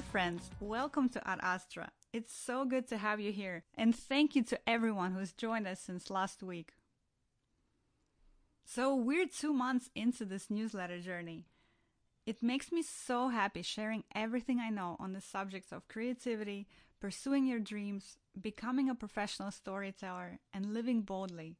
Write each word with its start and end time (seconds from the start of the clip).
Dear 0.00 0.06
friends, 0.12 0.50
welcome 0.60 1.10
to 1.10 1.28
Ad 1.28 1.40
Astra. 1.42 1.90
It's 2.10 2.32
so 2.34 2.64
good 2.64 2.88
to 2.88 2.96
have 2.96 3.20
you 3.20 3.32
here, 3.32 3.64
and 3.76 3.94
thank 3.94 4.34
you 4.34 4.42
to 4.44 4.58
everyone 4.66 5.12
who's 5.12 5.34
joined 5.34 5.68
us 5.68 5.78
since 5.78 6.08
last 6.08 6.42
week. 6.42 6.72
So, 8.64 8.94
we're 8.96 9.26
two 9.26 9.52
months 9.52 9.90
into 9.94 10.24
this 10.24 10.48
newsletter 10.48 11.00
journey. 11.00 11.44
It 12.24 12.42
makes 12.42 12.72
me 12.72 12.80
so 12.80 13.28
happy 13.28 13.60
sharing 13.60 14.04
everything 14.14 14.58
I 14.58 14.70
know 14.70 14.96
on 14.98 15.12
the 15.12 15.20
subjects 15.20 15.70
of 15.70 15.86
creativity, 15.86 16.66
pursuing 16.98 17.46
your 17.46 17.60
dreams, 17.60 18.16
becoming 18.40 18.88
a 18.88 18.94
professional 18.94 19.50
storyteller, 19.50 20.38
and 20.54 20.72
living 20.72 21.02
boldly. 21.02 21.58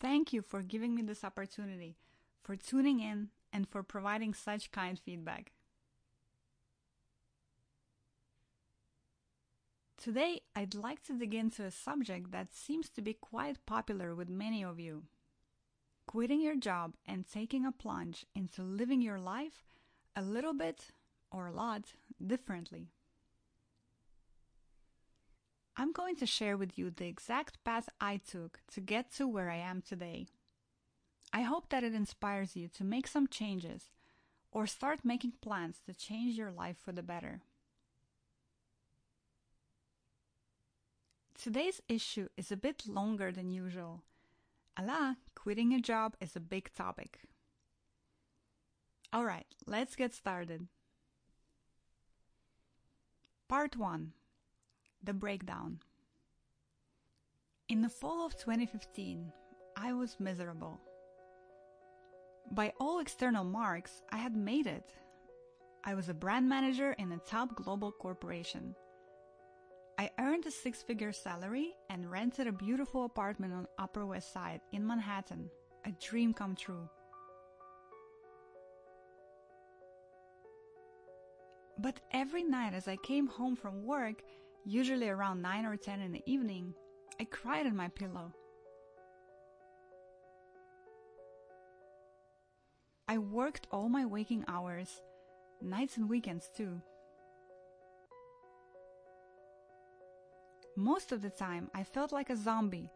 Thank 0.00 0.32
you 0.32 0.40
for 0.40 0.62
giving 0.62 0.94
me 0.94 1.02
this 1.02 1.24
opportunity, 1.24 1.98
for 2.42 2.56
tuning 2.56 3.00
in, 3.00 3.28
and 3.52 3.68
for 3.68 3.82
providing 3.82 4.32
such 4.32 4.72
kind 4.72 4.98
feedback. 4.98 5.52
Today, 10.02 10.40
I'd 10.56 10.74
like 10.74 11.00
to 11.04 11.12
dig 11.12 11.32
into 11.32 11.62
a 11.62 11.70
subject 11.70 12.32
that 12.32 12.52
seems 12.52 12.88
to 12.88 13.00
be 13.00 13.12
quite 13.12 13.64
popular 13.66 14.16
with 14.16 14.28
many 14.28 14.64
of 14.64 14.80
you 14.80 15.04
quitting 16.08 16.40
your 16.40 16.56
job 16.56 16.94
and 17.06 17.24
taking 17.24 17.64
a 17.64 17.70
plunge 17.70 18.26
into 18.34 18.64
living 18.64 19.00
your 19.00 19.20
life 19.20 19.62
a 20.16 20.20
little 20.20 20.54
bit 20.54 20.86
or 21.30 21.46
a 21.46 21.52
lot 21.52 21.92
differently. 22.20 22.88
I'm 25.76 25.92
going 25.92 26.16
to 26.16 26.26
share 26.26 26.56
with 26.56 26.76
you 26.76 26.90
the 26.90 27.06
exact 27.06 27.62
path 27.62 27.88
I 28.00 28.16
took 28.16 28.58
to 28.72 28.80
get 28.80 29.12
to 29.12 29.28
where 29.28 29.50
I 29.50 29.58
am 29.58 29.82
today. 29.82 30.26
I 31.32 31.42
hope 31.42 31.68
that 31.68 31.84
it 31.84 31.94
inspires 31.94 32.56
you 32.56 32.66
to 32.70 32.82
make 32.82 33.06
some 33.06 33.28
changes 33.28 33.84
or 34.50 34.66
start 34.66 35.04
making 35.04 35.34
plans 35.40 35.78
to 35.86 35.94
change 35.94 36.36
your 36.36 36.50
life 36.50 36.78
for 36.84 36.90
the 36.90 37.04
better. 37.04 37.42
Today's 41.42 41.80
issue 41.88 42.28
is 42.36 42.52
a 42.52 42.56
bit 42.56 42.84
longer 42.86 43.32
than 43.32 43.50
usual. 43.50 44.04
Alas, 44.76 45.16
quitting 45.34 45.74
a 45.74 45.80
job 45.80 46.14
is 46.20 46.36
a 46.36 46.40
big 46.40 46.72
topic. 46.72 47.18
Alright, 49.12 49.56
let's 49.66 49.96
get 49.96 50.14
started. 50.14 50.68
Part 53.48 53.76
1 53.76 54.12
The 55.02 55.12
Breakdown. 55.12 55.80
In 57.68 57.82
the 57.82 57.88
fall 57.88 58.24
of 58.24 58.36
2015, 58.36 59.32
I 59.76 59.94
was 59.94 60.20
miserable. 60.20 60.80
By 62.52 62.72
all 62.78 63.00
external 63.00 63.42
marks, 63.42 64.02
I 64.12 64.18
had 64.18 64.36
made 64.36 64.68
it. 64.68 64.94
I 65.82 65.96
was 65.96 66.08
a 66.08 66.14
brand 66.14 66.48
manager 66.48 66.92
in 66.92 67.10
a 67.10 67.18
top 67.18 67.56
global 67.56 67.90
corporation. 67.90 68.76
I 69.98 70.10
earned 70.18 70.46
a 70.46 70.50
six 70.50 70.82
figure 70.82 71.12
salary 71.12 71.74
and 71.90 72.10
rented 72.10 72.46
a 72.46 72.52
beautiful 72.52 73.04
apartment 73.04 73.52
on 73.52 73.66
Upper 73.78 74.06
West 74.06 74.32
Side 74.32 74.60
in 74.72 74.86
Manhattan. 74.86 75.50
A 75.84 75.92
dream 75.92 76.32
come 76.32 76.54
true. 76.56 76.88
But 81.78 82.00
every 82.12 82.44
night 82.44 82.74
as 82.74 82.88
I 82.88 82.96
came 82.96 83.26
home 83.26 83.56
from 83.56 83.84
work, 83.84 84.22
usually 84.64 85.08
around 85.08 85.42
9 85.42 85.66
or 85.66 85.76
10 85.76 86.00
in 86.00 86.12
the 86.12 86.22
evening, 86.26 86.74
I 87.20 87.24
cried 87.24 87.66
on 87.66 87.76
my 87.76 87.88
pillow. 87.88 88.32
I 93.08 93.18
worked 93.18 93.66
all 93.70 93.88
my 93.88 94.06
waking 94.06 94.44
hours, 94.48 95.02
nights 95.60 95.96
and 95.96 96.08
weekends 96.08 96.48
too. 96.56 96.80
Most 100.76 101.12
of 101.12 101.20
the 101.20 101.28
time, 101.28 101.70
I 101.74 101.84
felt 101.84 102.12
like 102.12 102.30
a 102.30 102.36
zombie, 102.36 102.90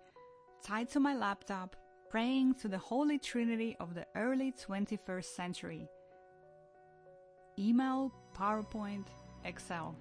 tied 0.64 0.88
to 0.90 1.00
my 1.00 1.14
laptop, 1.14 1.76
praying 2.08 2.54
to 2.54 2.68
the 2.68 2.78
holy 2.78 3.18
trinity 3.18 3.76
of 3.78 3.94
the 3.94 4.06
early 4.16 4.52
21st 4.52 5.24
century 5.24 5.88
email, 7.58 8.12
PowerPoint, 8.36 9.06
Excel. 9.44 9.94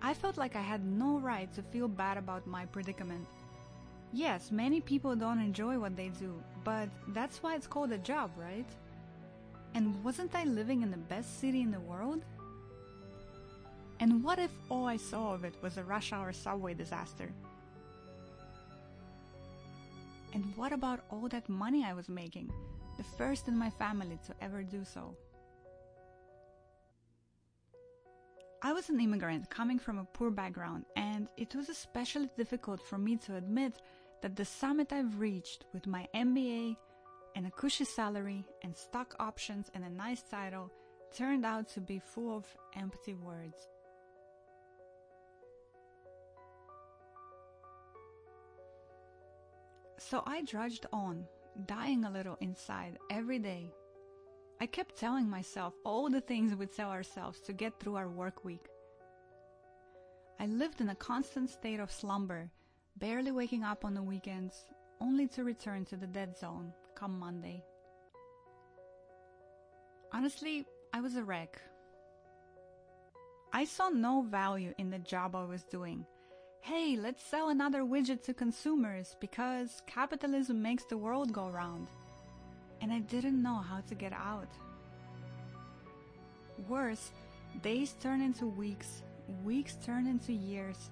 I 0.00 0.14
felt 0.14 0.36
like 0.36 0.56
I 0.56 0.62
had 0.62 0.84
no 0.84 1.18
right 1.18 1.52
to 1.52 1.62
feel 1.62 1.88
bad 1.88 2.16
about 2.16 2.46
my 2.46 2.66
predicament. 2.66 3.26
Yes, 4.12 4.50
many 4.50 4.80
people 4.80 5.14
don't 5.14 5.38
enjoy 5.38 5.78
what 5.78 5.96
they 5.96 6.08
do, 6.08 6.42
but 6.64 6.88
that's 7.08 7.42
why 7.42 7.54
it's 7.54 7.66
called 7.66 7.92
a 7.92 7.98
job, 7.98 8.30
right? 8.36 8.68
And 9.74 10.02
wasn't 10.04 10.34
I 10.34 10.44
living 10.44 10.82
in 10.82 10.90
the 10.90 10.96
best 10.96 11.40
city 11.40 11.60
in 11.60 11.70
the 11.70 11.80
world? 11.80 12.22
And 14.00 14.22
what 14.22 14.38
if 14.38 14.50
all 14.68 14.86
I 14.86 14.96
saw 14.96 15.32
of 15.32 15.44
it 15.44 15.54
was 15.62 15.78
a 15.78 15.84
rush 15.84 16.12
hour 16.12 16.32
subway 16.32 16.74
disaster? 16.74 17.30
And 20.34 20.44
what 20.56 20.72
about 20.72 21.00
all 21.10 21.28
that 21.28 21.48
money 21.48 21.84
I 21.84 21.92
was 21.92 22.08
making, 22.08 22.50
the 22.96 23.04
first 23.04 23.48
in 23.48 23.56
my 23.56 23.70
family 23.70 24.18
to 24.26 24.34
ever 24.40 24.62
do 24.62 24.84
so? 24.84 25.14
I 28.64 28.72
was 28.72 28.88
an 28.88 29.00
immigrant 29.00 29.50
coming 29.50 29.78
from 29.78 29.98
a 29.98 30.04
poor 30.04 30.30
background, 30.30 30.84
and 30.96 31.28
it 31.36 31.54
was 31.54 31.68
especially 31.68 32.30
difficult 32.36 32.80
for 32.80 32.96
me 32.96 33.16
to 33.16 33.36
admit 33.36 33.74
that 34.22 34.36
the 34.36 34.44
summit 34.44 34.92
I've 34.92 35.18
reached 35.18 35.64
with 35.72 35.86
my 35.86 36.06
MBA 36.14 36.76
and 37.34 37.46
a 37.46 37.50
cushy 37.50 37.84
salary 37.84 38.44
and 38.62 38.76
stock 38.76 39.14
options 39.18 39.70
and 39.74 39.84
a 39.84 39.90
nice 39.90 40.22
title 40.22 40.70
turned 41.14 41.44
out 41.44 41.68
to 41.68 41.80
be 41.80 41.98
full 41.98 42.36
of 42.36 42.46
empty 42.76 43.14
words. 43.14 43.68
So 49.98 50.22
I 50.26 50.42
drudged 50.42 50.86
on, 50.92 51.24
dying 51.66 52.04
a 52.04 52.10
little 52.10 52.36
inside 52.40 52.98
every 53.10 53.38
day. 53.38 53.70
I 54.60 54.66
kept 54.66 54.98
telling 54.98 55.28
myself 55.28 55.74
all 55.84 56.10
the 56.10 56.20
things 56.20 56.54
we 56.54 56.66
tell 56.66 56.90
ourselves 56.90 57.40
to 57.42 57.52
get 57.52 57.78
through 57.78 57.96
our 57.96 58.08
work 58.08 58.44
week. 58.44 58.66
I 60.40 60.46
lived 60.46 60.80
in 60.80 60.88
a 60.88 60.94
constant 60.94 61.50
state 61.50 61.78
of 61.78 61.90
slumber, 61.92 62.50
barely 62.96 63.30
waking 63.30 63.62
up 63.62 63.84
on 63.84 63.94
the 63.94 64.02
weekends, 64.02 64.66
only 65.00 65.28
to 65.28 65.44
return 65.44 65.84
to 65.86 65.96
the 65.96 66.06
dead 66.06 66.36
zone 66.36 66.72
come 66.94 67.18
Monday. 67.18 67.62
Honestly, 70.12 70.66
I 70.92 71.00
was 71.00 71.16
a 71.16 71.24
wreck. 71.24 71.60
I 73.52 73.64
saw 73.64 73.88
no 73.88 74.22
value 74.22 74.74
in 74.78 74.90
the 74.90 74.98
job 74.98 75.34
I 75.34 75.44
was 75.44 75.62
doing. 75.64 76.06
Hey, 76.60 76.96
let's 76.96 77.24
sell 77.24 77.48
another 77.48 77.82
widget 77.82 78.22
to 78.24 78.34
consumers 78.34 79.16
because 79.20 79.82
capitalism 79.86 80.62
makes 80.62 80.84
the 80.84 80.96
world 80.96 81.32
go 81.32 81.48
round. 81.48 81.88
And 82.80 82.92
I 82.92 83.00
didn't 83.00 83.42
know 83.42 83.56
how 83.56 83.80
to 83.88 83.94
get 83.94 84.12
out. 84.12 84.48
Worse, 86.68 87.10
days 87.62 87.94
turned 88.00 88.22
into 88.22 88.46
weeks, 88.46 89.02
weeks 89.44 89.76
turned 89.84 90.08
into 90.08 90.32
years, 90.32 90.90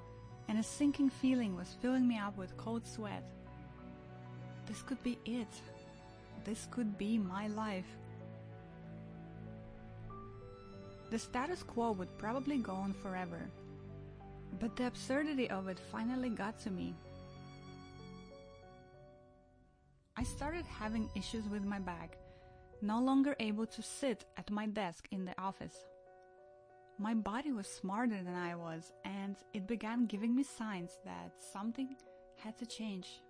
and 0.49 0.59
a 0.59 0.63
sinking 0.63 1.11
feeling 1.11 1.57
was 1.57 1.77
filling 1.81 2.09
me 2.09 2.19
up 2.19 2.37
with 2.37 2.57
cold 2.57 2.87
sweat. 2.87 3.23
This 4.67 4.83
could 4.83 5.03
be 5.03 5.19
it 5.25 5.49
this 6.45 6.69
could 6.71 6.97
be 6.99 7.19
my 7.19 7.49
life. 7.49 7.87
The 11.11 11.19
status 11.19 11.63
quo 11.63 11.93
would 11.93 12.17
probably 12.19 12.59
go 12.59 12.73
on 12.73 12.93
forever, 12.93 13.51
but 14.61 14.77
the 14.77 14.87
absurdity 14.87 15.51
of 15.51 15.69
it 15.69 15.79
finally 15.91 16.31
got 16.31 16.59
to 16.61 16.71
me. 16.71 16.95
I 20.17 20.23
started 20.23 20.67
having 20.67 21.09
issues 21.17 21.49
with 21.49 21.65
my 21.65 21.79
back, 21.79 22.17
no 22.83 23.01
longer 23.01 23.35
able 23.41 23.67
to 23.67 23.83
sit 23.83 24.25
at 24.37 24.51
my 24.51 24.67
desk 24.67 25.09
in 25.11 25.25
the 25.25 25.41
office. 25.41 25.75
My 26.99 27.15
body 27.15 27.53
was 27.53 27.67
smarter 27.67 28.23
than 28.23 28.35
I 28.35 28.55
was, 28.55 28.93
and 29.05 29.35
it 29.55 29.67
began 29.67 30.07
giving 30.07 30.37
me 30.37 30.43
signs 30.43 30.99
that 31.05 31.33
something 31.53 31.97
had 32.37 32.59
to 32.59 32.67
change. 32.67 33.23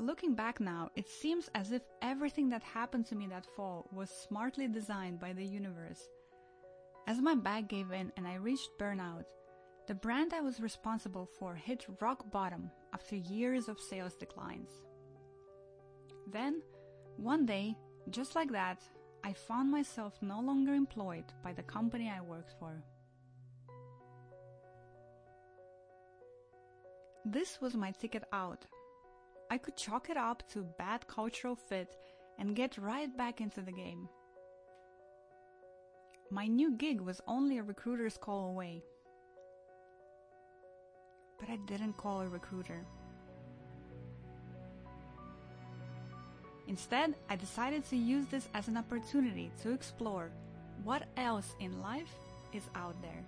Looking 0.00 0.34
back 0.34 0.60
now, 0.60 0.88
it 0.96 1.10
seems 1.10 1.50
as 1.54 1.72
if 1.72 1.82
everything 2.00 2.48
that 2.48 2.62
happened 2.62 3.04
to 3.06 3.14
me 3.14 3.26
that 3.26 3.44
fall 3.54 3.86
was 3.92 4.08
smartly 4.08 4.66
designed 4.66 5.20
by 5.20 5.34
the 5.34 5.44
universe. 5.44 6.08
As 7.06 7.20
my 7.20 7.34
back 7.34 7.68
gave 7.68 7.92
in 7.92 8.10
and 8.16 8.26
I 8.26 8.36
reached 8.36 8.70
burnout, 8.78 9.26
the 9.86 9.94
brand 9.94 10.32
I 10.32 10.40
was 10.40 10.58
responsible 10.58 11.28
for 11.38 11.54
hit 11.54 11.84
rock 12.00 12.30
bottom 12.30 12.70
after 12.94 13.14
years 13.14 13.68
of 13.68 13.78
sales 13.78 14.14
declines. 14.14 14.70
Then, 16.32 16.62
one 17.18 17.44
day, 17.44 17.76
just 18.08 18.34
like 18.34 18.50
that, 18.52 18.82
I 19.22 19.34
found 19.34 19.70
myself 19.70 20.14
no 20.22 20.40
longer 20.40 20.72
employed 20.72 21.26
by 21.44 21.52
the 21.52 21.62
company 21.62 22.10
I 22.10 22.22
worked 22.22 22.54
for. 22.58 22.82
This 27.26 27.60
was 27.60 27.74
my 27.74 27.90
ticket 27.90 28.24
out 28.32 28.64
I 29.50 29.58
could 29.58 29.76
chalk 29.76 30.08
it 30.08 30.16
up 30.16 30.48
to 30.52 30.62
bad 30.78 31.08
cultural 31.08 31.56
fit 31.56 31.96
and 32.38 32.54
get 32.54 32.78
right 32.78 33.14
back 33.16 33.40
into 33.40 33.60
the 33.60 33.72
game. 33.72 34.08
My 36.30 36.46
new 36.46 36.76
gig 36.76 37.00
was 37.00 37.20
only 37.26 37.58
a 37.58 37.64
recruiter's 37.64 38.16
call 38.16 38.50
away. 38.50 38.84
But 41.40 41.50
I 41.50 41.56
didn't 41.66 41.96
call 41.96 42.20
a 42.20 42.28
recruiter. 42.28 42.86
Instead, 46.68 47.16
I 47.28 47.34
decided 47.34 47.84
to 47.86 47.96
use 47.96 48.26
this 48.26 48.48
as 48.54 48.68
an 48.68 48.76
opportunity 48.76 49.50
to 49.62 49.72
explore 49.72 50.30
what 50.84 51.02
else 51.16 51.56
in 51.58 51.82
life 51.82 52.14
is 52.52 52.70
out 52.76 52.94
there. 53.02 53.24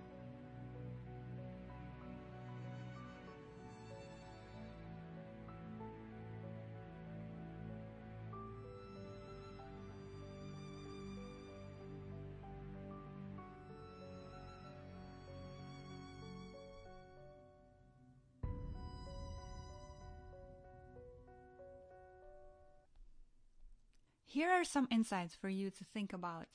Here 24.33 24.49
are 24.49 24.63
some 24.63 24.87
insights 24.89 25.35
for 25.35 25.47
you 25.47 25.69
to 25.69 25.83
think 25.83 26.11
about. 26.11 26.47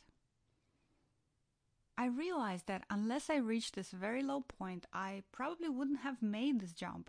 I 1.96 2.06
realized 2.06 2.66
that 2.66 2.82
unless 2.90 3.30
I 3.30 3.36
reached 3.36 3.76
this 3.76 3.92
very 3.92 4.20
low 4.20 4.40
point, 4.40 4.86
I 4.92 5.22
probably 5.30 5.68
wouldn't 5.68 6.00
have 6.00 6.20
made 6.20 6.58
this 6.58 6.72
jump. 6.72 7.08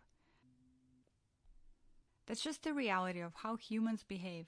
That's 2.27 2.43
just 2.43 2.61
the 2.61 2.75
reality 2.75 3.19
of 3.19 3.33
how 3.37 3.55
humans 3.55 4.03
behave. 4.03 4.45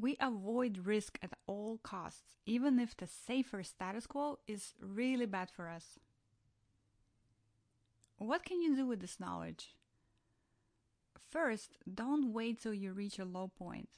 We 0.00 0.16
avoid 0.18 0.86
risk 0.86 1.18
at 1.22 1.34
all 1.46 1.78
costs, 1.82 2.38
even 2.46 2.78
if 2.78 2.96
the 2.96 3.06
safer 3.06 3.62
status 3.62 4.06
quo 4.06 4.38
is 4.48 4.72
really 4.80 5.26
bad 5.26 5.50
for 5.50 5.68
us. 5.68 5.98
What 8.16 8.42
can 8.42 8.62
you 8.62 8.74
do 8.74 8.86
with 8.86 9.00
this 9.00 9.20
knowledge? 9.20 9.74
First, 11.30 11.76
don't 11.94 12.32
wait 12.32 12.62
till 12.62 12.72
you 12.72 12.94
reach 12.94 13.18
a 13.18 13.26
low 13.26 13.48
point 13.48 13.90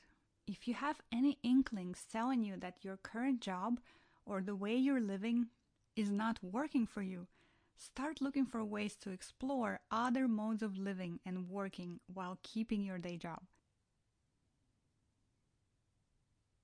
if 0.46 0.68
you 0.68 0.74
have 0.74 1.00
any 1.12 1.38
inklings 1.42 2.06
telling 2.10 2.42
you 2.42 2.56
that 2.58 2.84
your 2.84 2.96
current 2.96 3.40
job 3.40 3.80
or 4.26 4.42
the 4.42 4.56
way 4.56 4.76
you're 4.76 5.00
living 5.00 5.46
is 5.96 6.10
not 6.10 6.38
working 6.42 6.86
for 6.86 7.02
you, 7.02 7.26
start 7.76 8.20
looking 8.20 8.46
for 8.46 8.64
ways 8.64 8.96
to 8.96 9.10
explore 9.10 9.80
other 9.90 10.28
modes 10.28 10.62
of 10.62 10.76
living 10.76 11.20
and 11.24 11.48
working 11.48 12.00
while 12.12 12.38
keeping 12.42 12.82
your 12.82 12.98
day 12.98 13.16
job. 13.16 13.42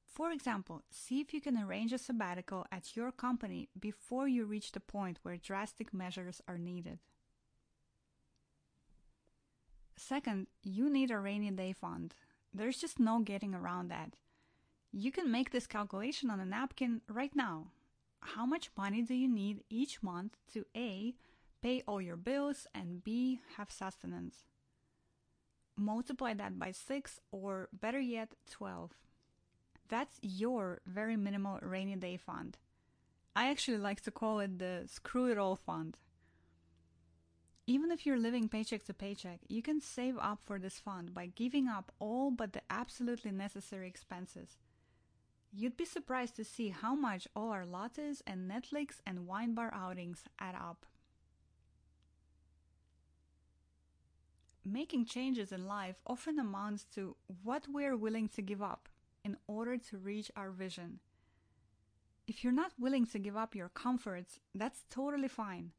For 0.06 0.32
example, 0.32 0.82
see 0.90 1.20
if 1.20 1.32
you 1.32 1.40
can 1.40 1.56
arrange 1.56 1.92
a 1.92 1.98
sabbatical 1.98 2.66
at 2.70 2.96
your 2.96 3.12
company 3.12 3.68
before 3.78 4.28
you 4.28 4.44
reach 4.44 4.72
the 4.72 4.80
point 4.80 5.18
where 5.22 5.36
drastic 5.36 5.94
measures 5.94 6.42
are 6.46 6.58
needed. 6.58 6.98
Second, 9.96 10.48
you 10.62 10.90
need 10.90 11.10
a 11.10 11.18
rainy 11.18 11.50
day 11.50 11.72
fund. 11.72 12.14
There's 12.52 12.78
just 12.78 12.98
no 12.98 13.20
getting 13.20 13.54
around 13.54 13.88
that. 13.88 14.16
You 14.92 15.12
can 15.12 15.30
make 15.30 15.50
this 15.50 15.66
calculation 15.66 16.30
on 16.30 16.40
a 16.40 16.44
napkin 16.44 17.00
right 17.08 17.34
now. 17.34 17.68
How 18.20 18.44
much 18.44 18.70
money 18.76 19.02
do 19.02 19.14
you 19.14 19.28
need 19.28 19.62
each 19.70 20.02
month 20.02 20.36
to 20.52 20.66
A, 20.76 21.14
pay 21.62 21.82
all 21.86 22.02
your 22.02 22.16
bills, 22.16 22.66
and 22.74 23.02
B, 23.04 23.40
have 23.56 23.70
sustenance? 23.70 24.44
Multiply 25.76 26.34
that 26.34 26.58
by 26.58 26.72
6 26.72 27.20
or 27.30 27.68
better 27.72 28.00
yet, 28.00 28.34
12. 28.50 28.90
That's 29.88 30.18
your 30.22 30.80
very 30.86 31.16
minimal 31.16 31.58
rainy 31.62 31.96
day 31.96 32.16
fund. 32.16 32.58
I 33.34 33.48
actually 33.48 33.78
like 33.78 34.00
to 34.02 34.10
call 34.10 34.40
it 34.40 34.58
the 34.58 34.82
screw 34.86 35.30
it 35.30 35.38
all 35.38 35.56
fund. 35.56 35.98
Even 37.70 37.92
if 37.92 38.04
you're 38.04 38.18
living 38.18 38.48
paycheck 38.48 38.82
to 38.86 38.92
paycheck, 38.92 39.38
you 39.46 39.62
can 39.62 39.80
save 39.80 40.18
up 40.18 40.40
for 40.42 40.58
this 40.58 40.80
fund 40.80 41.14
by 41.14 41.26
giving 41.26 41.68
up 41.68 41.92
all 42.00 42.32
but 42.32 42.52
the 42.52 42.62
absolutely 42.68 43.30
necessary 43.30 43.86
expenses. 43.86 44.58
You'd 45.52 45.76
be 45.76 45.84
surprised 45.84 46.34
to 46.34 46.44
see 46.44 46.70
how 46.70 46.96
much 46.96 47.28
all 47.36 47.50
our 47.50 47.64
lattes 47.64 48.22
and 48.26 48.50
Netflix 48.50 48.94
and 49.06 49.24
wine 49.24 49.54
bar 49.54 49.72
outings 49.72 50.24
add 50.40 50.56
up. 50.56 50.84
Making 54.64 55.04
changes 55.04 55.52
in 55.52 55.68
life 55.68 56.00
often 56.04 56.40
amounts 56.40 56.86
to 56.96 57.14
what 57.44 57.68
we're 57.72 57.96
willing 57.96 58.28
to 58.30 58.42
give 58.42 58.60
up 58.60 58.88
in 59.24 59.36
order 59.46 59.78
to 59.78 59.96
reach 59.96 60.28
our 60.34 60.50
vision. 60.50 60.98
If 62.26 62.42
you're 62.42 62.52
not 62.52 62.72
willing 62.80 63.06
to 63.06 63.20
give 63.20 63.36
up 63.36 63.54
your 63.54 63.68
comforts, 63.68 64.40
that's 64.56 64.82
totally 64.90 65.28
fine. 65.28 65.70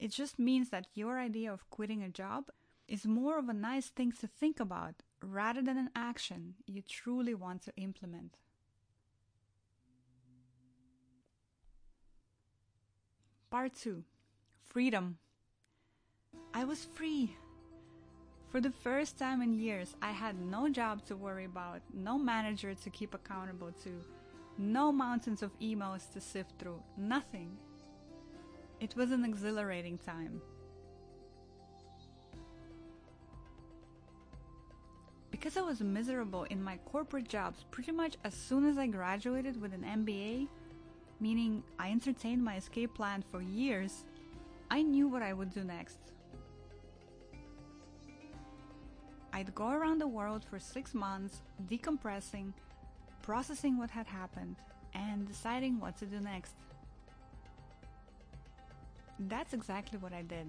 It 0.00 0.10
just 0.12 0.38
means 0.38 0.70
that 0.70 0.86
your 0.94 1.18
idea 1.18 1.52
of 1.52 1.68
quitting 1.68 2.02
a 2.02 2.08
job 2.08 2.46
is 2.88 3.06
more 3.06 3.38
of 3.38 3.50
a 3.50 3.52
nice 3.52 3.88
thing 3.88 4.12
to 4.12 4.26
think 4.26 4.58
about 4.58 4.94
rather 5.22 5.60
than 5.60 5.76
an 5.76 5.90
action 5.94 6.54
you 6.66 6.80
truly 6.80 7.34
want 7.34 7.60
to 7.62 7.76
implement. 7.76 8.38
Part 13.50 13.74
2 13.74 14.02
Freedom. 14.70 15.18
I 16.54 16.64
was 16.64 16.86
free. 16.94 17.36
For 18.48 18.60
the 18.62 18.70
first 18.70 19.18
time 19.18 19.42
in 19.42 19.52
years, 19.52 19.94
I 20.00 20.12
had 20.12 20.40
no 20.40 20.70
job 20.70 21.04
to 21.06 21.14
worry 21.14 21.44
about, 21.44 21.82
no 21.92 22.16
manager 22.16 22.74
to 22.74 22.90
keep 22.90 23.12
accountable 23.12 23.72
to, 23.84 23.90
no 24.56 24.90
mountains 24.90 25.42
of 25.42 25.58
emails 25.60 26.10
to 26.12 26.20
sift 26.20 26.58
through, 26.58 26.82
nothing. 26.96 27.58
It 28.80 28.96
was 28.96 29.12
an 29.12 29.24
exhilarating 29.24 29.98
time. 29.98 30.40
Because 35.30 35.56
I 35.56 35.60
was 35.60 35.80
miserable 35.80 36.44
in 36.44 36.62
my 36.62 36.78
corporate 36.86 37.28
jobs 37.28 37.64
pretty 37.70 37.92
much 37.92 38.16
as 38.24 38.34
soon 38.34 38.64
as 38.64 38.78
I 38.78 38.86
graduated 38.86 39.60
with 39.60 39.74
an 39.74 39.84
MBA, 39.84 40.48
meaning 41.20 41.62
I 41.78 41.90
entertained 41.90 42.42
my 42.42 42.56
escape 42.56 42.94
plan 42.94 43.22
for 43.30 43.42
years, 43.42 44.04
I 44.70 44.82
knew 44.82 45.08
what 45.08 45.22
I 45.22 45.34
would 45.34 45.52
do 45.52 45.62
next. 45.62 45.98
I'd 49.32 49.54
go 49.54 49.68
around 49.70 49.98
the 49.98 50.08
world 50.08 50.44
for 50.44 50.58
six 50.58 50.94
months, 50.94 51.42
decompressing, 51.70 52.52
processing 53.22 53.78
what 53.78 53.90
had 53.90 54.06
happened, 54.06 54.56
and 54.94 55.26
deciding 55.26 55.78
what 55.78 55.96
to 55.98 56.06
do 56.06 56.20
next. 56.20 56.54
That's 59.28 59.52
exactly 59.52 59.98
what 59.98 60.14
I 60.14 60.22
did. 60.22 60.46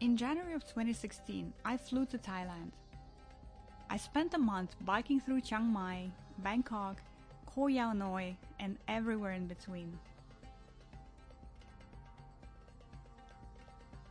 In 0.00 0.16
January 0.16 0.52
of 0.54 0.66
2016, 0.66 1.52
I 1.64 1.76
flew 1.76 2.04
to 2.06 2.18
Thailand. 2.18 2.72
I 3.88 3.96
spent 3.96 4.34
a 4.34 4.38
month 4.38 4.76
biking 4.82 5.20
through 5.20 5.40
Chiang 5.40 5.66
Mai, 5.66 6.10
Bangkok, 6.38 7.00
Koh 7.46 7.68
Yao 7.68 7.92
Noi, 7.92 8.36
and 8.58 8.76
everywhere 8.86 9.32
in 9.32 9.46
between. 9.46 9.98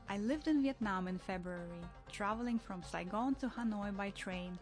I 0.10 0.18
lived 0.18 0.48
in 0.48 0.64
Vietnam 0.64 1.08
in 1.08 1.20
February, 1.20 1.82
traveling 2.12 2.58
from 2.58 2.82
Saigon 2.82 3.36
to 3.36 3.48
Hanoi 3.48 3.96
by 3.96 4.10
train 4.12 4.58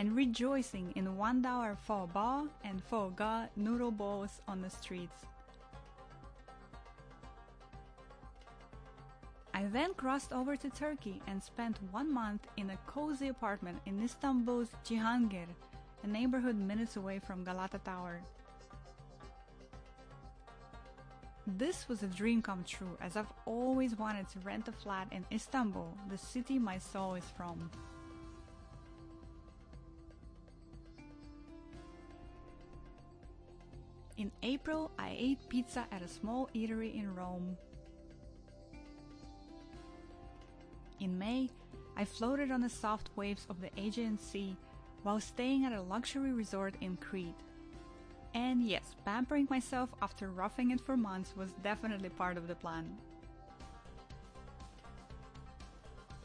and 0.00 0.16
rejoicing 0.16 0.90
in 0.96 1.18
one 1.18 1.42
dollar 1.42 1.76
pho 1.76 2.08
ba 2.14 2.48
and 2.64 2.82
pho 2.82 3.10
ga 3.10 3.44
noodle 3.54 3.90
bowls 3.90 4.40
on 4.48 4.62
the 4.62 4.70
streets. 4.70 5.26
I 9.52 9.64
then 9.64 9.92
crossed 9.92 10.32
over 10.32 10.56
to 10.56 10.70
Turkey 10.70 11.20
and 11.26 11.42
spent 11.42 11.76
one 11.90 12.10
month 12.10 12.46
in 12.56 12.70
a 12.70 12.78
cozy 12.86 13.28
apartment 13.28 13.78
in 13.84 14.02
Istanbul's 14.02 14.70
Cihangir, 14.86 15.50
a 16.02 16.06
neighborhood 16.06 16.56
minutes 16.56 16.96
away 16.96 17.18
from 17.18 17.44
Galata 17.44 17.78
Tower. 17.84 18.22
This 21.46 21.90
was 21.90 22.02
a 22.02 22.06
dream 22.06 22.40
come 22.40 22.64
true 22.64 22.96
as 23.02 23.18
I've 23.18 23.34
always 23.44 23.98
wanted 23.98 24.30
to 24.30 24.38
rent 24.38 24.66
a 24.68 24.72
flat 24.72 25.08
in 25.12 25.26
Istanbul, 25.30 25.92
the 26.08 26.16
city 26.16 26.58
my 26.58 26.78
soul 26.78 27.16
is 27.16 27.28
from. 27.36 27.70
In 34.20 34.30
April, 34.42 34.90
I 34.98 35.16
ate 35.18 35.48
pizza 35.48 35.86
at 35.90 36.02
a 36.02 36.06
small 36.06 36.50
eatery 36.54 36.94
in 36.94 37.14
Rome. 37.14 37.56
In 41.00 41.18
May, 41.18 41.48
I 41.96 42.04
floated 42.04 42.50
on 42.50 42.60
the 42.60 42.68
soft 42.68 43.08
waves 43.16 43.46
of 43.48 43.62
the 43.62 43.70
Aegean 43.78 44.18
Sea 44.18 44.58
while 45.04 45.20
staying 45.20 45.64
at 45.64 45.72
a 45.72 45.80
luxury 45.80 46.34
resort 46.34 46.74
in 46.82 46.98
Crete. 46.98 47.40
And 48.34 48.62
yes, 48.62 48.94
pampering 49.06 49.46
myself 49.48 49.88
after 50.02 50.28
roughing 50.28 50.70
it 50.70 50.82
for 50.82 50.98
months 50.98 51.34
was 51.34 51.52
definitely 51.62 52.10
part 52.10 52.36
of 52.36 52.46
the 52.46 52.56
plan. 52.56 52.98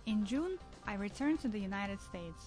In 0.05 0.25
June, 0.25 0.59
I 0.85 0.95
returned 0.95 1.39
to 1.43 1.47
the 1.47 1.59
United 1.59 2.01
States. 2.01 2.43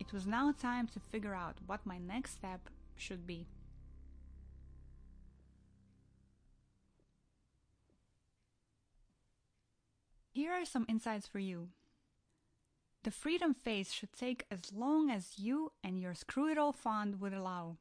It 0.00 0.12
was 0.12 0.26
now 0.26 0.50
time 0.50 0.88
to 0.88 0.98
figure 1.12 1.32
out 1.32 1.58
what 1.68 1.86
my 1.86 1.98
next 1.98 2.32
step 2.32 2.68
should 2.96 3.24
be. 3.24 3.46
Here 10.34 10.50
are 10.50 10.64
some 10.64 10.84
insights 10.88 11.28
for 11.28 11.38
you. 11.38 11.68
The 13.04 13.12
freedom 13.12 13.54
phase 13.54 13.92
should 13.92 14.12
take 14.12 14.46
as 14.50 14.72
long 14.72 15.08
as 15.08 15.38
you 15.38 15.70
and 15.84 16.00
your 16.00 16.12
screw 16.12 16.50
it 16.50 16.58
all 16.58 16.72
fund 16.72 17.20
would 17.20 17.32
allow. 17.32 17.76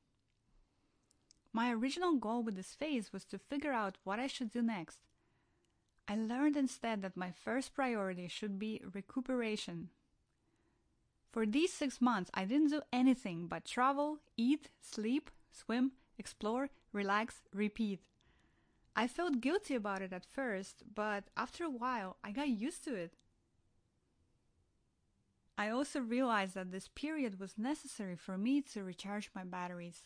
My 1.51 1.71
original 1.73 2.13
goal 2.13 2.43
with 2.43 2.55
this 2.55 2.75
phase 2.75 3.11
was 3.11 3.25
to 3.25 3.39
figure 3.39 3.73
out 3.73 3.97
what 4.03 4.19
I 4.19 4.27
should 4.27 4.51
do 4.51 4.61
next. 4.61 4.99
I 6.07 6.15
learned 6.15 6.55
instead 6.55 7.01
that 7.01 7.17
my 7.17 7.31
first 7.31 7.73
priority 7.73 8.27
should 8.27 8.59
be 8.59 8.83
recuperation. 8.93 9.89
For 11.31 11.47
these 11.47 11.73
six 11.73 11.99
months, 11.99 12.29
I 12.35 12.45
didn't 12.45 12.69
do 12.69 12.83
anything 12.91 13.47
but 13.47 13.65
travel, 13.65 14.19
eat, 14.37 14.69
sleep, 14.79 15.31
swim, 15.51 15.93
explore, 16.19 16.69
relax, 16.91 17.41
repeat. 17.51 18.01
I 18.95 19.07
felt 19.07 19.41
guilty 19.41 19.75
about 19.75 20.01
it 20.01 20.13
at 20.13 20.25
first, 20.25 20.83
but 20.93 21.25
after 21.35 21.63
a 21.63 21.69
while, 21.69 22.17
I 22.23 22.31
got 22.31 22.47
used 22.47 22.83
to 22.85 22.95
it. 22.95 23.13
I 25.57 25.69
also 25.69 25.99
realized 25.99 26.55
that 26.55 26.71
this 26.71 26.87
period 26.87 27.39
was 27.39 27.57
necessary 27.57 28.15
for 28.15 28.37
me 28.37 28.61
to 28.73 28.83
recharge 28.83 29.29
my 29.35 29.43
batteries. 29.43 30.01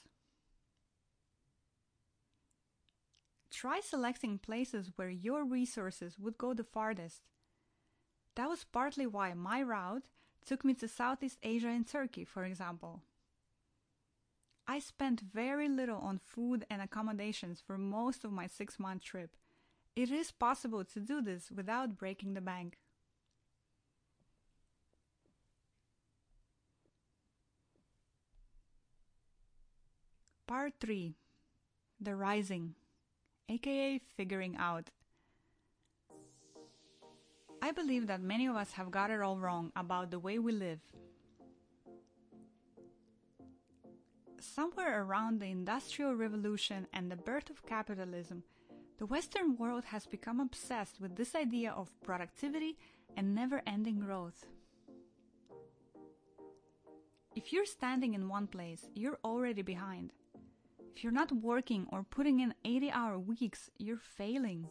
Try 3.50 3.80
selecting 3.80 4.38
places 4.38 4.92
where 4.96 5.10
your 5.10 5.44
resources 5.44 6.20
would 6.20 6.38
go 6.38 6.54
the 6.54 6.64
farthest. 6.64 7.22
That 8.36 8.50
was 8.50 8.66
partly 8.66 9.08
why 9.08 9.34
my 9.34 9.64
route 9.64 10.04
took 10.46 10.64
me 10.64 10.74
to 10.76 10.88
Southeast 10.88 11.40
Asia 11.42 11.70
and 11.70 11.88
Turkey, 11.88 12.24
for 12.24 12.44
example. 12.46 13.02
I 14.68 14.80
spent 14.80 15.22
very 15.22 15.70
little 15.70 16.00
on 16.00 16.20
food 16.20 16.66
and 16.70 16.82
accommodations 16.82 17.62
for 17.66 17.78
most 17.78 18.26
of 18.26 18.34
my 18.34 18.48
six 18.48 18.78
month 18.78 19.04
trip. 19.04 19.38
It 19.96 20.12
is 20.12 20.30
possible 20.32 20.84
to 20.84 21.00
do 21.00 21.22
this 21.22 21.50
without 21.50 21.98
breaking 21.98 22.34
the 22.34 22.42
bank. 22.42 22.78
Part 30.46 30.74
3 30.80 31.16
The 32.00 32.16
Rising, 32.16 32.76
aka 33.50 34.00
Figuring 34.16 34.58
Out. 34.58 34.90
I 37.62 37.72
believe 37.72 38.08
that 38.08 38.22
many 38.22 38.48
of 38.48 38.56
us 38.56 38.74
have 38.74 38.92
got 38.92 39.12
it 39.12 39.22
all 39.22 39.38
wrong 39.38 39.72
about 39.76 40.12
the 40.12 40.20
way 40.20 40.40
we 40.40 40.52
live. 40.52 40.80
Somewhere 44.40 45.04
around 45.04 45.40
the 45.40 45.48
Industrial 45.48 46.14
Revolution 46.14 46.88
and 46.94 47.12
the 47.12 47.16
birth 47.16 47.50
of 47.50 47.66
capitalism, 47.66 48.44
the 49.00 49.06
Western 49.08 49.58
world 49.58 49.86
has 49.86 50.06
become 50.06 50.40
obsessed 50.40 51.02
with 51.02 51.16
this 51.16 51.34
idea 51.34 51.72
of 51.72 51.90
productivity 52.04 52.78
and 53.16 53.34
never 53.34 53.64
ending 53.66 54.00
growth. 54.00 54.46
If 57.36 57.52
you're 57.52 57.66
standing 57.66 58.14
in 58.14 58.30
one 58.30 58.48
place, 58.48 58.88
you're 58.94 59.20
already 59.24 59.64
behind. 59.64 60.14
If 60.96 61.04
you're 61.04 61.14
not 61.14 61.32
working 61.32 61.88
or 61.92 62.04
putting 62.04 62.40
in 62.40 62.54
80 62.64 62.92
hour 62.92 63.18
weeks, 63.18 63.72
you're 63.78 64.02
failing. 64.18 64.68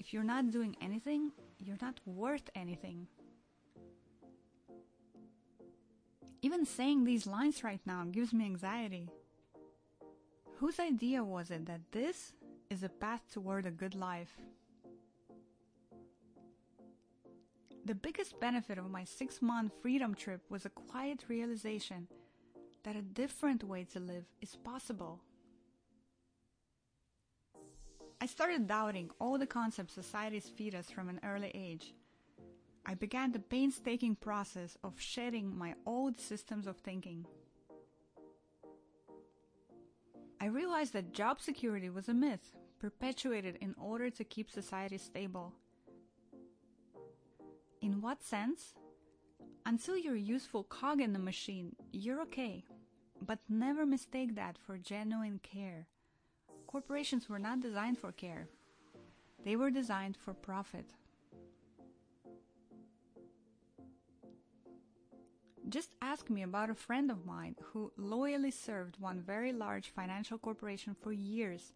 If 0.00 0.12
you're 0.12 0.24
not 0.24 0.50
doing 0.50 0.76
anything, 0.80 1.30
you're 1.58 1.78
not 1.80 2.00
worth 2.04 2.50
anything. 2.54 3.06
Even 6.42 6.64
saying 6.64 7.04
these 7.04 7.26
lines 7.26 7.64
right 7.64 7.80
now 7.86 8.04
gives 8.10 8.32
me 8.32 8.44
anxiety. 8.44 9.08
Whose 10.56 10.78
idea 10.78 11.22
was 11.22 11.50
it 11.50 11.66
that 11.66 11.92
this 11.92 12.32
is 12.70 12.82
a 12.82 12.88
path 12.88 13.22
toward 13.32 13.66
a 13.66 13.70
good 13.70 13.94
life? 13.94 14.36
The 17.84 17.94
biggest 17.94 18.40
benefit 18.40 18.78
of 18.78 18.90
my 18.90 19.04
six 19.04 19.40
month 19.40 19.72
freedom 19.80 20.14
trip 20.14 20.40
was 20.48 20.64
a 20.64 20.70
quiet 20.70 21.24
realization 21.28 22.08
that 22.82 22.96
a 22.96 23.02
different 23.02 23.62
way 23.64 23.84
to 23.92 24.00
live 24.00 24.24
is 24.40 24.56
possible. 24.56 25.20
I 28.20 28.26
started 28.26 28.66
doubting 28.66 29.10
all 29.20 29.38
the 29.38 29.46
concepts 29.46 29.94
societies 29.94 30.48
feed 30.48 30.74
us 30.74 30.90
from 30.90 31.08
an 31.08 31.20
early 31.22 31.52
age. 31.54 31.92
I 32.88 32.94
began 32.94 33.32
the 33.32 33.40
painstaking 33.40 34.14
process 34.14 34.78
of 34.84 35.00
shedding 35.00 35.58
my 35.58 35.74
old 35.84 36.20
systems 36.20 36.68
of 36.68 36.76
thinking. 36.76 37.26
I 40.40 40.46
realized 40.46 40.92
that 40.92 41.12
job 41.12 41.40
security 41.40 41.90
was 41.90 42.08
a 42.08 42.14
myth 42.14 42.54
perpetuated 42.78 43.58
in 43.60 43.74
order 43.76 44.08
to 44.10 44.22
keep 44.22 44.48
society 44.48 44.98
stable. 44.98 45.52
In 47.82 48.00
what 48.00 48.22
sense? 48.22 48.74
Until 49.64 49.96
you're 49.96 50.14
a 50.14 50.20
useful 50.20 50.62
cog 50.62 51.00
in 51.00 51.12
the 51.12 51.18
machine, 51.18 51.74
you're 51.92 52.22
okay. 52.22 52.64
But 53.20 53.40
never 53.48 53.84
mistake 53.84 54.36
that 54.36 54.58
for 54.64 54.78
genuine 54.78 55.40
care. 55.42 55.88
Corporations 56.68 57.28
were 57.28 57.40
not 57.40 57.60
designed 57.60 57.98
for 57.98 58.12
care, 58.12 58.48
they 59.44 59.56
were 59.56 59.70
designed 59.70 60.16
for 60.16 60.34
profit. 60.34 60.92
Just 65.68 65.96
ask 66.00 66.30
me 66.30 66.42
about 66.42 66.70
a 66.70 66.74
friend 66.74 67.10
of 67.10 67.26
mine 67.26 67.56
who 67.60 67.92
loyally 67.96 68.52
served 68.52 69.00
one 69.00 69.20
very 69.20 69.52
large 69.52 69.90
financial 69.90 70.38
corporation 70.38 70.94
for 70.94 71.12
years, 71.12 71.72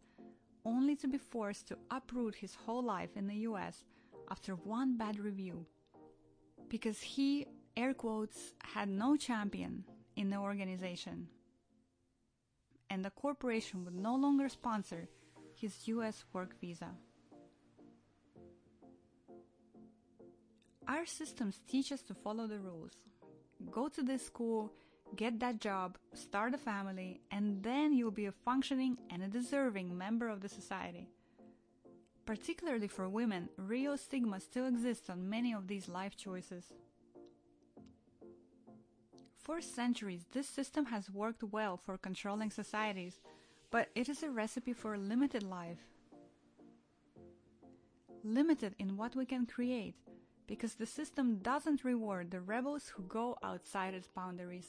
only 0.65 0.95
to 0.97 1.09
be 1.09 1.19
forced 1.19 1.67
to 1.69 1.79
uproot 1.91 2.37
his 2.37 2.55
whole 2.55 2.85
life 2.85 3.17
in 3.17 3.27
the 3.27 3.49
US 3.49 3.85
after 4.31 4.55
one 4.55 4.97
bad 4.97 5.19
review. 5.19 5.67
Because 6.69 7.01
he, 7.01 7.49
air 7.77 7.93
quotes, 7.93 8.55
had 8.63 8.89
no 8.89 9.17
champion 9.17 9.85
in 10.15 10.31
the 10.31 10.37
organization. 10.37 11.27
And 12.91 13.05
the 13.05 13.11
corporation 13.11 13.85
would 13.85 13.95
no 13.97 14.15
longer 14.15 14.49
sponsor 14.49 15.09
his 15.53 15.89
US 15.89 16.25
work 16.33 16.55
visa. 16.61 16.91
Our 20.87 21.07
systems 21.07 21.61
teach 21.67 21.91
us 21.91 22.03
to 22.03 22.15
follow 22.15 22.47
the 22.47 22.59
rules, 22.59 22.93
go 23.71 23.89
to 23.89 24.03
this 24.03 24.25
school, 24.25 24.73
get 25.17 25.41
that 25.41 25.61
job, 25.61 25.99
start 26.15 26.55
a 26.55 26.59
family, 26.59 27.21
and 27.31 27.63
then 27.63 27.93
you'll 27.93 28.11
be 28.11 28.27
a 28.27 28.33
functioning 28.33 28.97
and 29.11 29.23
a 29.23 29.29
deserving 29.29 29.97
member 29.97 30.29
of 30.29 30.41
the 30.41 30.49
society. 30.49 31.09
Particularly 32.27 32.89
for 32.89 33.09
women, 33.09 33.49
real 33.57 33.97
stigma 33.97 34.41
still 34.41 34.67
exists 34.67 35.11
on 35.11 35.29
many 35.29 35.53
of 35.53 35.67
these 35.67 35.89
life 35.89 36.17
choices. 36.17 36.73
For 39.37 39.61
centuries, 39.61 40.27
this 40.33 40.49
system 40.49 40.87
has 40.87 41.11
worked 41.11 41.43
well 41.43 41.77
for 41.77 41.99
controlling 41.99 42.51
societies, 42.51 43.21
but 43.71 43.89
it 43.95 44.09
is 44.09 44.23
a 44.23 44.31
recipe 44.31 44.73
for 44.73 44.95
a 44.95 44.99
limited 44.99 45.43
life. 45.43 45.81
Limited 48.23 48.75
in 48.79 48.97
what 48.97 49.17
we 49.17 49.25
can 49.25 49.47
create, 49.47 49.97
because 50.51 50.75
the 50.75 50.85
system 50.85 51.37
doesn't 51.43 51.85
reward 51.85 52.33
the 52.33 52.41
rebels 52.41 52.89
who 52.89 53.05
go 53.05 53.39
outside 53.41 53.95
its 53.95 54.09
boundaries. 54.09 54.67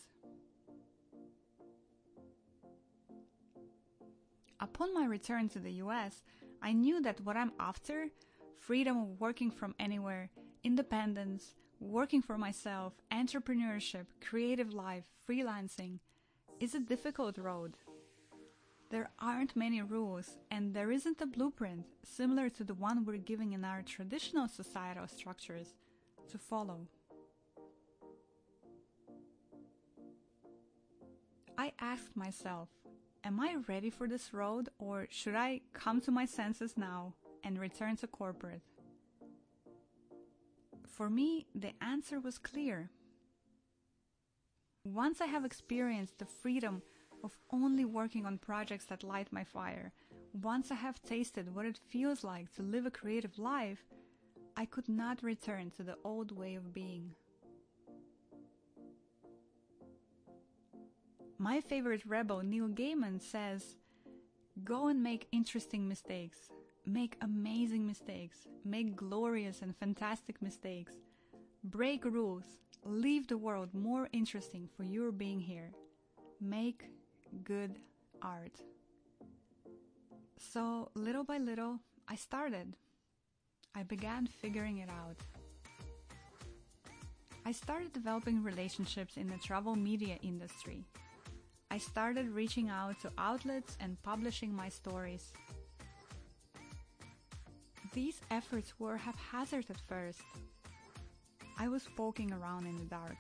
Upon 4.60 4.94
my 4.94 5.08
return 5.08 5.50
to 5.50 5.60
the 5.60 5.72
US, 5.86 6.22
I 6.62 6.72
knew 6.72 7.02
that 7.02 7.20
what 7.22 7.36
I'm 7.36 7.54
after 7.60 8.10
freedom 8.60 8.96
of 9.02 9.20
working 9.20 9.50
from 9.50 9.74
anywhere, 9.80 10.30
independence, 10.64 11.56
working 11.80 12.22
for 12.22 12.38
myself, 12.38 12.94
entrepreneurship, 13.12 14.06
creative 14.24 14.76
life, 14.76 15.06
freelancing 15.28 15.98
is 16.60 16.76
a 16.76 16.80
difficult 16.80 17.40
road. 17.40 17.76
There 18.92 19.10
aren't 19.20 19.56
many 19.56 19.82
rules, 19.82 20.38
and 20.52 20.74
there 20.74 20.92
isn't 20.92 21.22
a 21.22 21.26
blueprint 21.26 21.86
similar 22.04 22.50
to 22.50 22.66
the 22.66 22.74
one 22.74 23.06
we're 23.06 23.16
giving 23.16 23.54
in 23.54 23.64
our 23.64 23.82
traditional 23.84 24.50
societal 24.50 25.08
structures 25.08 25.76
to 26.28 26.38
follow. 26.38 26.90
I 31.58 31.72
asked 31.80 32.18
myself, 32.18 32.68
Am 33.24 33.40
I 33.40 33.56
ready 33.70 33.90
for 33.90 34.10
this 34.10 34.34
road, 34.34 34.68
or 34.78 35.08
should 35.10 35.36
I 35.36 35.62
come 35.72 36.02
to 36.02 36.12
my 36.12 36.26
senses 36.26 36.74
now 36.76 37.14
and 37.46 37.58
return 37.58 37.96
to 37.98 38.08
corporate? 38.08 38.62
For 40.86 41.10
me, 41.10 41.46
the 41.56 41.72
answer 41.82 42.20
was 42.20 42.38
clear. 42.38 42.90
Once 44.84 45.22
I 45.22 45.28
have 45.28 45.46
experienced 45.46 46.20
the 46.20 46.26
freedom 46.26 46.82
of 47.24 47.38
only 47.52 47.86
working 47.86 48.26
on 48.26 48.38
projects 48.38 48.86
that 48.86 49.04
light 49.04 49.32
my 49.32 49.44
fire. 49.44 49.92
Once 50.42 50.72
I 50.72 50.76
have 50.76 51.02
tasted 51.04 51.54
what 51.54 51.66
it 51.66 51.80
feels 51.90 52.24
like 52.24 52.54
to 52.56 52.64
live 52.64 52.86
a 52.86 52.92
creative 52.92 53.38
life, 53.38 53.84
I 54.56 54.66
could 54.66 54.88
not 54.90 55.24
return 55.24 55.72
to 55.72 55.84
the 55.84 55.98
old 56.04 56.32
way 56.38 56.56
of 56.56 56.74
being. 56.74 57.12
My 61.38 61.60
favorite 61.60 62.06
rebel, 62.06 62.42
Neil 62.44 62.68
Gaiman, 62.68 63.22
says 63.22 63.76
Go 64.64 64.90
and 64.90 65.02
make 65.02 65.28
interesting 65.32 65.88
mistakes, 65.88 66.38
make 66.86 67.18
amazing 67.22 67.88
mistakes, 67.88 68.48
make 68.64 68.96
glorious 68.96 69.62
and 69.62 69.76
fantastic 69.76 70.42
mistakes, 70.42 70.94
break 71.64 72.06
rules, 72.06 72.44
leave 72.84 73.28
the 73.28 73.38
world 73.38 73.74
more 73.74 74.08
interesting 74.12 74.70
for 74.76 74.84
your 74.84 75.12
being 75.12 75.40
here. 75.40 75.72
Make 76.40 76.86
good 77.44 77.78
art. 78.22 78.60
So, 80.38 80.90
little 80.96 81.24
by 81.24 81.38
little, 81.38 81.80
I 82.08 82.16
started. 82.16 82.76
I 83.76 83.84
began 83.84 84.28
figuring 84.28 84.80
it 84.80 84.90
out. 84.90 85.18
I 87.46 87.52
started 87.52 87.94
developing 87.94 88.44
relationships 88.44 89.18
in 89.18 89.28
the 89.28 89.38
travel 89.38 89.76
media 89.76 90.18
industry. 90.22 90.86
I 91.72 91.78
started 91.78 92.30
reaching 92.30 92.70
out 92.70 93.00
to 93.02 93.12
outlets 93.18 93.78
and 93.80 94.02
publishing 94.04 94.54
my 94.54 94.70
stories. 94.70 95.32
These 97.94 98.22
efforts 98.30 98.74
were 98.80 98.98
haphazard 98.98 99.66
at 99.70 99.80
first. 99.88 100.22
I 101.58 101.68
was 101.68 101.88
poking 101.96 102.32
around 102.34 102.66
in 102.66 102.78
the 102.78 102.86
dark. 102.86 103.18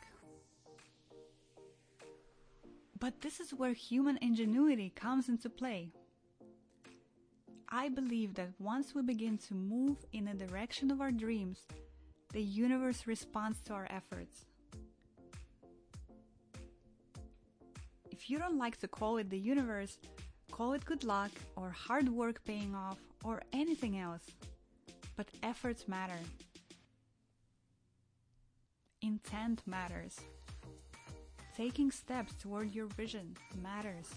But 3.02 3.20
this 3.20 3.40
is 3.40 3.52
where 3.52 3.74
human 3.74 4.20
ingenuity 4.22 4.92
comes 4.96 5.28
into 5.28 5.50
play. 5.50 5.90
I 7.68 7.90
believe 7.90 8.36
that 8.36 8.50
once 8.60 8.94
we 8.94 9.02
begin 9.02 9.40
to 9.40 9.56
move 9.56 9.98
in 10.14 10.26
the 10.26 10.36
direction 10.36 10.92
of 10.92 11.02
our 11.02 11.12
dreams, 11.12 11.62
the 12.32 12.44
universe 12.44 13.08
responds 13.08 13.60
to 13.62 13.74
our 13.74 13.88
efforts. 13.90 14.46
If 18.12 18.30
you 18.30 18.38
don't 18.38 18.60
like 18.60 18.78
to 18.82 18.88
call 18.88 19.18
it 19.18 19.32
the 19.32 19.40
universe, 19.40 19.98
call 20.52 20.74
it 20.74 20.86
good 20.86 21.04
luck 21.04 21.32
or 21.56 21.72
hard 21.72 22.08
work 22.08 22.44
paying 22.46 22.76
off 22.76 23.00
or 23.24 23.42
anything 23.52 23.98
else. 23.98 24.28
But 25.18 25.28
efforts 25.42 25.88
matter. 25.88 26.20
Intent 29.02 29.64
matters. 29.66 30.20
Taking 31.56 31.92
steps 31.92 32.34
toward 32.40 32.74
your 32.74 32.88
vision 32.88 33.36
matters. 33.62 34.08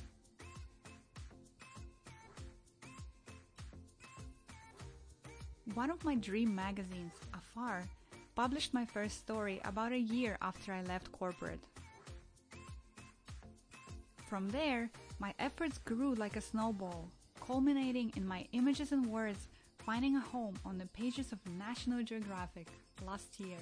One 5.75 5.91
of 5.91 6.05
my 6.05 6.15
dream 6.15 6.55
magazines, 6.55 7.13
Afar, 7.35 7.83
published 8.37 8.73
my 8.73 8.85
first 8.85 9.19
story 9.19 9.61
about 9.65 9.93
a 9.93 9.99
year 9.99 10.39
after 10.41 10.73
I 10.73 10.83
left 10.83 11.11
corporate. 11.11 11.61
From 14.29 14.49
there, 14.51 14.91
my 15.19 15.35
efforts 15.39 15.79
grew 15.79 16.15
like 16.15 16.37
a 16.37 16.41
snowball, 16.41 17.11
culminating 17.41 18.13
in 18.17 18.27
my 18.27 18.47
images 18.53 18.93
and 18.93 19.07
words 19.07 19.49
finding 19.85 20.17
a 20.17 20.21
home 20.21 20.55
on 20.65 20.79
the 20.79 20.87
pages 20.87 21.33
of 21.33 21.39
National 21.59 22.03
Geographic 22.03 22.69
last 23.05 23.39
year. 23.41 23.59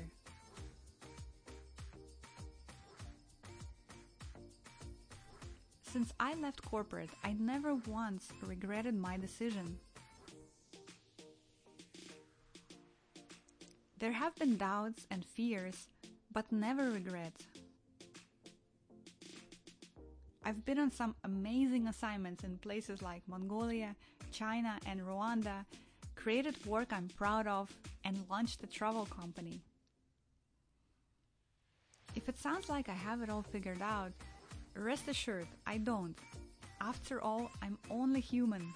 Since 5.93 6.15
I 6.19 6.33
left 6.37 6.63
corporate, 6.63 7.11
I 7.23 7.35
never 7.35 7.75
once 7.75 8.29
regretted 8.47 8.95
my 8.95 9.19
decision. 9.19 9.79
There 13.99 14.11
have 14.11 14.35
been 14.37 14.57
doubts 14.57 15.07
and 15.11 15.23
fears, 15.23 15.89
but 16.33 16.51
never 16.51 16.91
regrets. 16.91 17.45
I've 20.47 20.65
been 20.65 20.79
on 20.79 20.91
some 20.91 21.15
amazing 21.25 21.87
assignments 21.89 22.43
in 22.43 22.57
places 22.57 23.03
like 23.03 23.23
Mongolia, 23.29 23.95
China, 24.33 24.79
and 24.87 25.03
Rwanda, 25.03 25.67
created 26.15 26.65
work 26.65 26.89
I'm 26.91 27.09
proud 27.09 27.47
of, 27.47 27.71
and 28.05 28.17
launched 28.31 28.63
a 28.63 28.67
travel 28.67 29.05
company. 29.05 29.61
If 32.15 32.31
it 32.31 32.39
sounds 32.39 32.71
like 32.71 32.89
I 32.89 32.95
have 32.95 33.21
it 33.21 33.29
all 33.29 33.43
figured 33.43 33.83
out, 33.83 34.13
rest 34.81 35.09
assured 35.09 35.47
I 35.67 35.79
don't. 35.79 36.19
After 36.81 37.21
all, 37.21 37.51
I'm 37.63 37.79
only 37.91 38.21
human. 38.21 38.73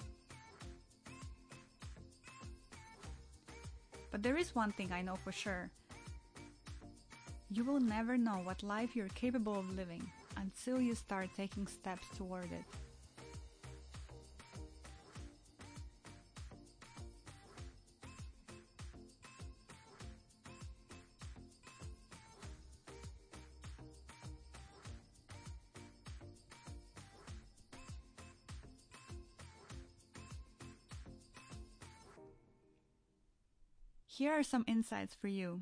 But 4.11 4.23
there 4.23 4.37
is 4.37 4.55
one 4.55 4.71
thing 4.71 4.91
I 4.91 5.01
know 5.01 5.15
for 5.15 5.31
sure. 5.31 5.69
You 7.49 7.63
will 7.63 7.79
never 7.79 8.17
know 8.17 8.39
what 8.43 8.63
life 8.63 8.95
you're 8.95 9.09
capable 9.09 9.57
of 9.57 9.75
living 9.75 10.09
until 10.35 10.81
you 10.81 10.95
start 10.95 11.29
taking 11.35 11.67
steps 11.67 12.07
toward 12.17 12.51
it. 12.51 12.63
Here 34.17 34.31
are 34.31 34.41
some 34.41 34.65
insights 34.67 35.13
for 35.13 35.27
you. 35.27 35.61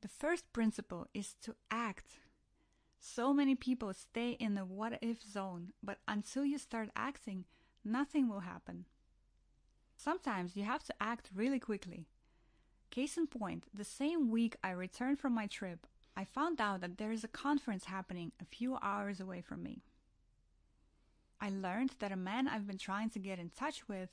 The 0.00 0.08
first 0.08 0.50
principle 0.54 1.06
is 1.12 1.34
to 1.42 1.54
act. 1.70 2.20
So 2.98 3.34
many 3.34 3.54
people 3.54 3.92
stay 3.92 4.38
in 4.40 4.54
the 4.54 4.64
what 4.64 4.98
if 5.02 5.22
zone, 5.22 5.74
but 5.82 5.98
until 6.08 6.46
you 6.46 6.56
start 6.56 6.88
acting, 6.96 7.44
nothing 7.84 8.26
will 8.26 8.40
happen. 8.40 8.86
Sometimes 9.98 10.56
you 10.56 10.64
have 10.64 10.82
to 10.84 10.94
act 10.98 11.28
really 11.34 11.58
quickly. 11.58 12.06
Case 12.90 13.18
in 13.18 13.26
point, 13.26 13.64
the 13.74 13.84
same 13.84 14.30
week 14.30 14.56
I 14.64 14.70
returned 14.70 15.18
from 15.18 15.34
my 15.34 15.48
trip, 15.48 15.86
I 16.16 16.24
found 16.24 16.58
out 16.58 16.80
that 16.80 16.96
there 16.96 17.12
is 17.12 17.22
a 17.22 17.28
conference 17.28 17.84
happening 17.84 18.32
a 18.40 18.46
few 18.46 18.78
hours 18.80 19.20
away 19.20 19.42
from 19.42 19.62
me. 19.62 19.82
I 21.38 21.50
learned 21.50 21.96
that 21.98 22.12
a 22.12 22.16
man 22.16 22.48
I've 22.48 22.66
been 22.66 22.78
trying 22.78 23.10
to 23.10 23.18
get 23.18 23.38
in 23.38 23.50
touch 23.50 23.88
with 23.88 24.08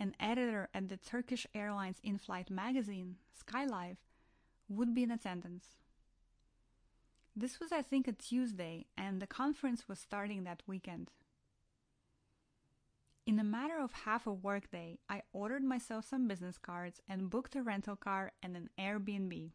an 0.00 0.16
editor 0.18 0.68
at 0.72 0.88
the 0.88 0.96
Turkish 0.96 1.46
Airlines 1.54 1.98
in 2.02 2.16
flight 2.16 2.50
magazine, 2.50 3.16
Skylife, 3.38 3.98
would 4.68 4.94
be 4.94 5.02
in 5.02 5.10
attendance. 5.10 5.76
This 7.36 7.60
was, 7.60 7.70
I 7.70 7.82
think, 7.82 8.08
a 8.08 8.12
Tuesday, 8.12 8.86
and 8.96 9.20
the 9.20 9.26
conference 9.26 9.86
was 9.88 9.98
starting 9.98 10.44
that 10.44 10.62
weekend. 10.66 11.10
In 13.26 13.38
a 13.38 13.44
matter 13.44 13.78
of 13.78 13.92
half 13.92 14.26
a 14.26 14.32
workday, 14.32 14.98
I 15.08 15.22
ordered 15.32 15.62
myself 15.62 16.08
some 16.08 16.26
business 16.26 16.56
cards 16.56 17.00
and 17.06 17.30
booked 17.30 17.54
a 17.54 17.62
rental 17.62 17.94
car 17.94 18.32
and 18.42 18.56
an 18.56 18.70
Airbnb. 18.78 19.50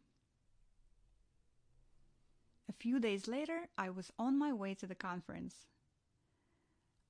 A 2.68 2.72
few 2.72 3.00
days 3.00 3.26
later, 3.26 3.68
I 3.76 3.90
was 3.90 4.12
on 4.18 4.38
my 4.38 4.52
way 4.52 4.74
to 4.74 4.86
the 4.86 4.94
conference. 4.94 5.66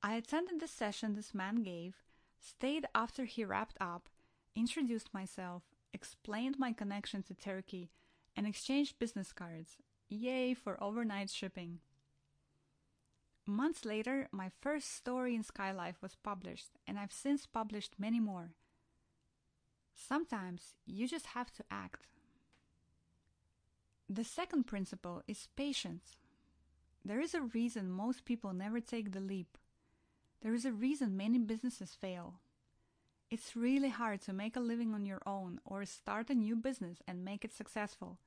I 0.03 0.15
attended 0.15 0.61
the 0.61 0.69
session 0.69 1.15
this 1.15 1.35
man 1.35 1.63
gave 1.63 2.06
stayed 2.47 2.87
after 2.95 3.25
he 3.25 3.45
wrapped 3.45 3.77
up, 3.81 4.09
introduced 4.55 5.13
myself, 5.13 5.63
explained 5.93 6.59
my 6.59 6.73
connection 6.73 7.23
to 7.25 7.35
Turkey, 7.35 7.91
and 8.37 8.47
exchanged 8.47 8.99
business 8.99 9.33
cards. 9.33 9.77
Yay 10.09 10.55
for 10.55 10.83
overnight 10.83 11.31
shipping! 11.31 11.81
Months 13.47 13.85
later, 13.85 14.29
my 14.33 14.51
first 14.61 14.93
story 14.95 15.35
in 15.35 15.45
Skylife 15.45 16.03
was 16.03 16.17
published, 16.17 16.71
and 16.87 16.99
I've 16.99 17.13
since 17.13 17.47
published 17.47 17.95
many 17.99 18.19
more. 18.19 18.51
Sometimes 19.95 20.75
you 20.85 21.07
just 21.07 21.27
have 21.27 21.53
to 21.53 21.65
act. 21.71 22.09
The 24.09 24.25
second 24.25 24.65
principle 24.65 25.23
is 25.27 25.49
patience. 25.57 26.17
There 27.05 27.21
is 27.21 27.35
a 27.35 27.41
reason 27.41 27.91
most 27.91 28.25
people 28.25 28.53
never 28.53 28.81
take 28.81 29.13
the 29.13 29.21
leap. 29.21 29.59
There 30.47 30.55
is 30.55 30.65
a 30.65 30.71
reason 30.71 31.17
many 31.17 31.41
businesses 31.41 31.97
fail. 32.01 32.35
It's 33.33 33.57
really 33.57 33.89
hard 33.89 34.21
to 34.21 34.33
make 34.33 34.55
a 34.55 34.61
living 34.61 34.95
on 34.95 35.05
your 35.05 35.21
own 35.27 35.59
or 35.65 35.85
start 35.85 36.31
a 36.31 36.35
new 36.35 36.55
business 36.55 36.99
and 37.09 37.25
make 37.25 37.45
it 37.45 37.53
successful. 37.53 38.19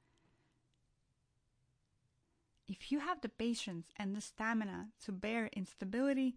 If 2.68 2.92
you 2.92 3.00
have 3.00 3.22
the 3.22 3.30
patience 3.30 3.88
and 3.96 4.14
the 4.14 4.20
stamina 4.20 4.90
to 5.06 5.14
bear 5.14 5.50
instability, 5.54 6.36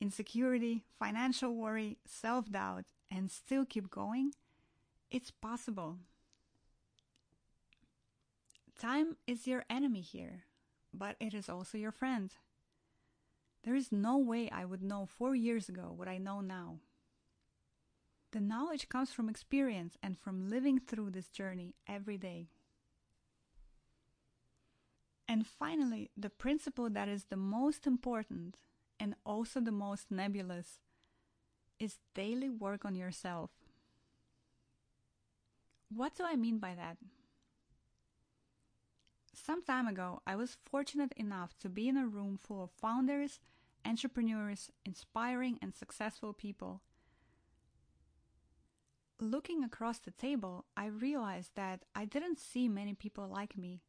insecurity, 0.00 0.84
financial 1.00 1.52
worry, 1.52 1.98
self 2.06 2.52
doubt, 2.52 2.84
and 3.10 3.28
still 3.28 3.64
keep 3.64 3.90
going, 3.90 4.34
it's 5.10 5.32
possible. 5.32 5.96
Time 8.78 9.16
is 9.26 9.48
your 9.48 9.64
enemy 9.68 10.00
here, 10.00 10.44
but 10.96 11.16
it 11.18 11.34
is 11.34 11.48
also 11.48 11.76
your 11.76 11.90
friend. 11.90 12.30
There 13.64 13.74
is 13.74 13.90
no 13.90 14.18
way 14.18 14.50
I 14.50 14.66
would 14.66 14.82
know 14.82 15.06
four 15.06 15.34
years 15.34 15.68
ago 15.68 15.92
what 15.96 16.06
I 16.06 16.18
know 16.18 16.40
now. 16.40 16.76
The 18.32 18.40
knowledge 18.40 18.88
comes 18.88 19.12
from 19.12 19.28
experience 19.28 19.96
and 20.02 20.18
from 20.18 20.50
living 20.50 20.78
through 20.80 21.10
this 21.10 21.28
journey 21.28 21.74
every 21.88 22.18
day. 22.18 22.48
And 25.26 25.46
finally, 25.46 26.10
the 26.16 26.28
principle 26.28 26.90
that 26.90 27.08
is 27.08 27.24
the 27.24 27.36
most 27.36 27.86
important 27.86 28.56
and 29.00 29.14
also 29.24 29.60
the 29.60 29.72
most 29.72 30.10
nebulous 30.10 30.80
is 31.78 31.98
daily 32.14 32.50
work 32.50 32.84
on 32.84 32.94
yourself. 32.94 33.50
What 35.88 36.14
do 36.14 36.24
I 36.24 36.36
mean 36.36 36.58
by 36.58 36.74
that? 36.74 36.98
Some 39.32 39.62
time 39.62 39.86
ago, 39.86 40.22
I 40.26 40.36
was 40.36 40.56
fortunate 40.64 41.12
enough 41.16 41.58
to 41.60 41.68
be 41.68 41.88
in 41.88 41.96
a 41.96 42.06
room 42.06 42.38
full 42.40 42.62
of 42.62 42.70
founders, 42.70 43.40
entrepreneurs, 43.86 44.70
inspiring 44.84 45.58
and 45.62 45.74
successful 45.74 46.32
people. 46.32 46.82
Looking 49.20 49.62
across 49.62 49.98
the 49.98 50.10
table, 50.10 50.64
I 50.76 50.86
realized 50.86 51.52
that 51.54 51.84
I 51.94 52.04
didn't 52.04 52.38
see 52.38 52.68
many 52.68 52.94
people 52.94 53.28
like 53.28 53.56
me. 53.56 53.82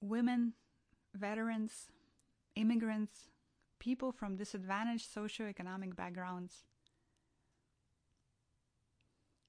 Women, 0.00 0.54
veterans, 1.14 1.88
immigrants, 2.54 3.30
people 3.78 4.12
from 4.12 4.36
disadvantaged 4.36 5.14
socioeconomic 5.14 5.94
backgrounds. 5.94 6.64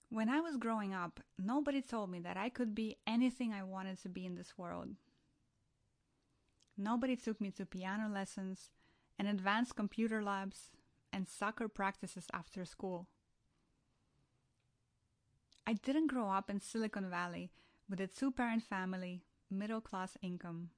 When 0.10 0.30
I 0.30 0.40
was 0.40 0.58
growing 0.58 0.94
up, 0.94 1.20
nobody 1.38 1.82
told 1.82 2.10
me 2.10 2.20
that 2.20 2.38
I 2.38 2.50
could 2.50 2.74
be 2.74 2.98
anything 3.06 3.52
I 3.52 3.64
wanted 3.64 4.02
to 4.04 4.10
be 4.10 4.26
in 4.26 4.36
this 4.36 4.58
world. 4.58 4.90
Nobody 6.78 7.16
took 7.16 7.42
me 7.42 7.52
to 7.52 7.66
piano 7.66 8.08
lessons 8.08 8.70
and 9.18 9.28
advanced 9.28 9.76
computer 9.76 10.24
labs 10.24 10.70
and 11.12 11.28
soccer 11.28 11.68
practices 11.68 12.28
after 12.34 12.66
school. 12.66 13.08
I 15.66 15.74
didn't 15.74 16.08
grow 16.08 16.30
up 16.30 16.50
in 16.50 16.62
Silicon 16.62 17.10
Valley 17.10 17.52
with 17.90 18.00
a 18.00 18.08
two 18.08 18.32
parent 18.32 18.64
family, 18.64 19.24
middle 19.50 19.82
class 19.82 20.18
income. 20.22 20.70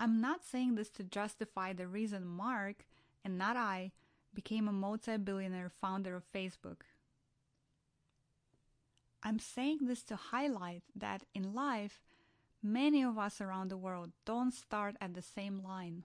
I'm 0.00 0.20
not 0.20 0.44
saying 0.44 0.76
this 0.76 0.90
to 0.90 1.02
justify 1.02 1.72
the 1.72 1.88
reason 1.88 2.24
Mark 2.26 2.86
and 3.24 3.36
not 3.36 3.56
I 3.56 3.92
became 4.32 4.68
a 4.68 4.72
multi 4.72 5.16
billionaire 5.16 5.70
founder 5.80 6.14
of 6.14 6.30
Facebook. 6.32 6.82
I'm 9.22 9.40
saying 9.40 9.78
this 9.82 10.04
to 10.04 10.16
highlight 10.16 10.84
that 10.94 11.24
in 11.34 11.52
life, 11.52 12.00
many 12.62 13.02
of 13.02 13.18
us 13.18 13.40
around 13.40 13.68
the 13.68 13.76
world 13.76 14.12
don't 14.24 14.52
start 14.52 14.96
at 15.00 15.14
the 15.14 15.22
same 15.22 15.62
line. 15.62 16.04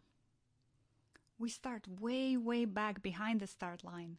We 1.38 1.50
start 1.50 1.88
way, 1.88 2.38
way 2.38 2.66
back 2.66 3.02
behind 3.02 3.40
the 3.40 3.48
start 3.48 3.84
line. 3.84 4.18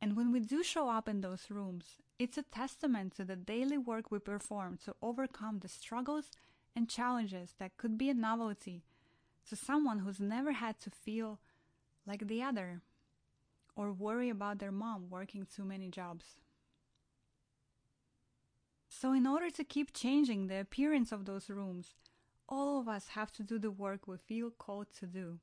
And 0.00 0.16
when 0.16 0.30
we 0.30 0.40
do 0.40 0.62
show 0.62 0.88
up 0.88 1.08
in 1.08 1.20
those 1.20 1.50
rooms, 1.50 1.96
it's 2.18 2.38
a 2.38 2.42
testament 2.42 3.14
to 3.16 3.24
the 3.24 3.36
daily 3.36 3.78
work 3.78 4.10
we 4.10 4.18
perform 4.18 4.78
to 4.84 4.94
overcome 5.02 5.58
the 5.58 5.68
struggles 5.68 6.30
and 6.74 6.88
challenges 6.88 7.54
that 7.58 7.76
could 7.76 7.98
be 7.98 8.08
a 8.10 8.14
novelty 8.14 8.84
to 9.48 9.56
someone 9.56 10.00
who's 10.00 10.20
never 10.20 10.52
had 10.52 10.78
to 10.80 10.90
feel 10.90 11.40
like 12.06 12.26
the 12.26 12.42
other, 12.42 12.80
or 13.74 13.92
worry 13.92 14.28
about 14.28 14.58
their 14.58 14.72
mom 14.72 15.08
working 15.10 15.46
too 15.46 15.64
many 15.64 15.88
jobs. 15.88 16.36
So, 18.98 19.12
in 19.12 19.26
order 19.26 19.50
to 19.50 19.62
keep 19.62 19.92
changing 19.92 20.46
the 20.46 20.58
appearance 20.58 21.12
of 21.12 21.26
those 21.26 21.50
rooms, 21.50 21.96
all 22.48 22.80
of 22.80 22.88
us 22.88 23.08
have 23.08 23.30
to 23.32 23.42
do 23.42 23.58
the 23.58 23.70
work 23.70 24.08
we 24.08 24.16
feel 24.16 24.50
called 24.50 24.86
to 25.00 25.06
do. 25.06 25.38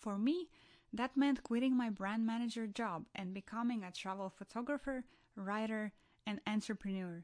For 0.00 0.18
me, 0.18 0.48
that 0.92 1.16
meant 1.16 1.44
quitting 1.44 1.76
my 1.76 1.90
brand 1.90 2.26
manager 2.26 2.66
job 2.66 3.04
and 3.14 3.32
becoming 3.32 3.84
a 3.84 3.92
travel 3.92 4.30
photographer, 4.30 5.04
writer, 5.36 5.92
and 6.26 6.40
entrepreneur. 6.44 7.22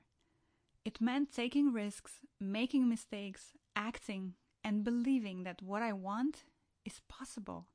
It 0.84 1.00
meant 1.00 1.32
taking 1.32 1.72
risks, 1.72 2.20
making 2.38 2.88
mistakes, 2.88 3.54
acting, 3.74 4.34
and 4.62 4.84
believing 4.84 5.42
that 5.42 5.60
what 5.60 5.82
I 5.82 5.92
want 5.92 6.44
is 6.84 7.00
possible. 7.08 7.66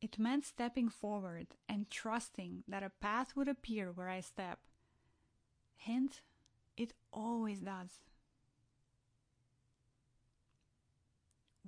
It 0.00 0.18
meant 0.18 0.44
stepping 0.44 0.88
forward 0.88 1.54
and 1.68 1.88
trusting 1.88 2.64
that 2.66 2.82
a 2.82 2.90
path 3.00 3.36
would 3.36 3.46
appear 3.46 3.92
where 3.92 4.08
I 4.08 4.22
step. 4.22 4.58
Hint, 5.84 6.20
it 6.76 6.92
always 7.12 7.58
does. 7.58 7.98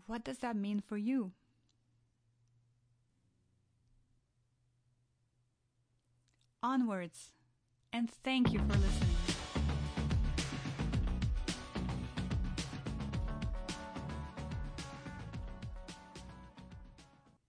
What 0.07 0.23
does 0.23 0.39
that 0.39 0.55
mean 0.55 0.81
for 0.81 0.97
you? 0.97 1.33
Onwards, 6.63 7.33
and 7.93 8.09
thank 8.09 8.53
you 8.53 8.61
for 8.61 8.79
listening. 8.79 9.04